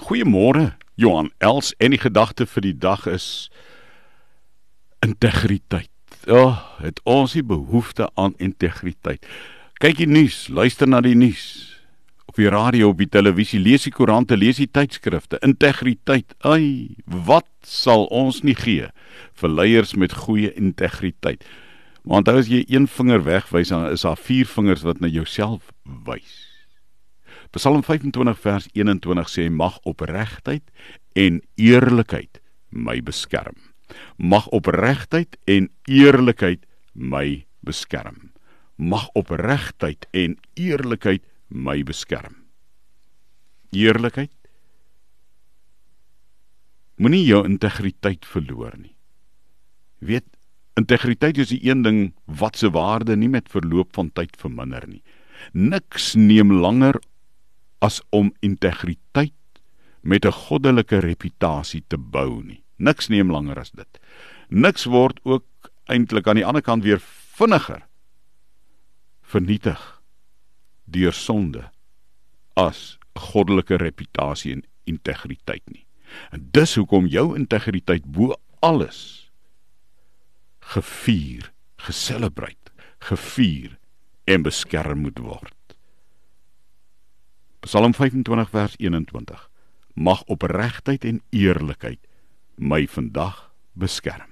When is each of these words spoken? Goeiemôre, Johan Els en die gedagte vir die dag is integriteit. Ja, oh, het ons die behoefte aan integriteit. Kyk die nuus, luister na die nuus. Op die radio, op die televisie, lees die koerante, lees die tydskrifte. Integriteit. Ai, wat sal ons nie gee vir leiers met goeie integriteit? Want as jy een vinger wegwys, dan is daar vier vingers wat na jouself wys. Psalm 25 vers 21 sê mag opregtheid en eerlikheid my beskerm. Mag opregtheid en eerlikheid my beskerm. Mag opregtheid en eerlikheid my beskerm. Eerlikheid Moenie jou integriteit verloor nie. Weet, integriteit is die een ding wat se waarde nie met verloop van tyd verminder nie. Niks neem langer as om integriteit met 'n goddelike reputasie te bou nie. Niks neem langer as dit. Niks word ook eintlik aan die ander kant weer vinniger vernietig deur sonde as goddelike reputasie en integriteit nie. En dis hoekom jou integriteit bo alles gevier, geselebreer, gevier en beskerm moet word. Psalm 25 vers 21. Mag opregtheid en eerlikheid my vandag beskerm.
Goeiemôre, 0.00 0.74
Johan 0.96 1.30
Els 1.44 1.74
en 1.78 1.92
die 1.92 2.00
gedagte 2.00 2.46
vir 2.48 2.64
die 2.64 2.76
dag 2.76 3.06
is 3.10 3.50
integriteit. 5.04 5.92
Ja, 6.24 6.40
oh, 6.40 6.56
het 6.80 7.00
ons 7.08 7.36
die 7.36 7.44
behoefte 7.44 8.10
aan 8.20 8.34
integriteit. 8.40 9.24
Kyk 9.80 10.00
die 10.02 10.08
nuus, 10.08 10.48
luister 10.52 10.88
na 10.88 11.00
die 11.04 11.16
nuus. 11.16 11.44
Op 12.28 12.36
die 12.40 12.50
radio, 12.52 12.92
op 12.92 13.00
die 13.00 13.08
televisie, 13.08 13.60
lees 13.60 13.86
die 13.88 13.94
koerante, 13.94 14.36
lees 14.36 14.60
die 14.60 14.68
tydskrifte. 14.68 15.40
Integriteit. 15.44 16.36
Ai, 16.44 16.96
wat 17.08 17.48
sal 17.66 18.04
ons 18.12 18.42
nie 18.44 18.56
gee 18.56 18.90
vir 19.40 19.52
leiers 19.56 19.96
met 19.96 20.16
goeie 20.26 20.52
integriteit? 20.56 21.44
Want 22.08 22.28
as 22.32 22.48
jy 22.52 22.62
een 22.68 22.88
vinger 22.88 23.24
wegwys, 23.24 23.72
dan 23.72 23.90
is 23.92 24.04
daar 24.04 24.20
vier 24.20 24.48
vingers 24.48 24.84
wat 24.86 25.00
na 25.00 25.08
jouself 25.08 25.72
wys. 25.84 26.49
Psalm 27.50 27.82
25 27.82 28.38
vers 28.38 28.68
21 28.78 29.28
sê 29.28 29.48
mag 29.50 29.80
opregtheid 29.82 30.62
en 31.18 31.40
eerlikheid 31.58 32.38
my 32.70 33.00
beskerm. 33.02 33.56
Mag 34.16 34.46
opregtheid 34.54 35.34
en 35.50 35.66
eerlikheid 35.90 36.62
my 36.94 37.42
beskerm. 37.66 38.30
Mag 38.78 39.08
opregtheid 39.18 40.06
en 40.14 40.38
eerlikheid 40.54 41.26
my 41.48 41.82
beskerm. 41.82 42.36
Eerlikheid 43.74 44.30
Moenie 47.00 47.24
jou 47.24 47.40
integriteit 47.48 48.26
verloor 48.28 48.74
nie. 48.76 48.92
Weet, 50.04 50.26
integriteit 50.76 51.38
is 51.40 51.48
die 51.48 51.62
een 51.64 51.80
ding 51.82 52.00
wat 52.28 52.60
se 52.60 52.68
waarde 52.74 53.16
nie 53.16 53.30
met 53.32 53.48
verloop 53.48 53.94
van 53.96 54.10
tyd 54.12 54.36
verminder 54.36 54.84
nie. 54.84 55.00
Niks 55.56 56.12
neem 56.20 56.52
langer 56.52 57.00
as 57.80 58.00
om 58.10 58.32
integriteit 58.40 59.32
met 60.00 60.24
'n 60.24 60.32
goddelike 60.32 60.98
reputasie 60.98 61.84
te 61.88 61.96
bou 61.96 62.42
nie. 62.42 62.62
Niks 62.76 63.08
neem 63.08 63.30
langer 63.30 63.58
as 63.58 63.70
dit. 63.70 64.00
Niks 64.48 64.84
word 64.84 65.20
ook 65.22 65.44
eintlik 65.86 66.26
aan 66.26 66.36
die 66.36 66.46
ander 66.46 66.62
kant 66.62 66.82
weer 66.82 67.00
vinniger 67.36 67.82
vernietig 69.22 70.02
deur 70.84 71.12
sonde 71.12 71.70
as 72.58 72.98
goddelike 73.14 73.76
reputasie 73.76 74.52
en 74.52 74.64
integriteit 74.84 75.64
nie. 75.70 75.86
En 76.34 76.48
dis 76.52 76.74
hoekom 76.74 77.06
jou 77.06 77.36
integriteit 77.38 78.04
bo 78.04 78.34
alles 78.60 79.30
gevier, 80.60 81.52
geselebreer, 81.76 82.56
gevier 82.98 83.78
en 84.24 84.42
beskerm 84.42 85.00
moet 85.06 85.18
word. 85.18 85.54
Psalm 87.70 87.94
25 87.94 88.50
vers 88.50 88.74
21. 88.76 89.50
Mag 89.94 90.24
opregtheid 90.24 91.04
en 91.04 91.20
eerlikheid 91.30 92.00
my 92.58 92.86
vandag 92.90 93.52
beskerm. 93.78 94.29